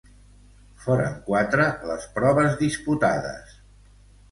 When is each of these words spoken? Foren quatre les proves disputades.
Foren 0.85 1.13
quatre 1.27 1.67
les 1.91 2.09
proves 2.17 2.59
disputades. 2.65 3.57